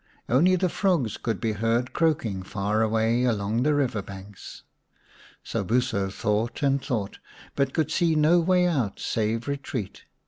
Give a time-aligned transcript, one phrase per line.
[0.27, 4.63] Only the frogs could be heard croaking far away along the river banks.
[5.45, 7.19] Sobuso thought and thought,
[7.55, 10.05] but could see no way out save retreat.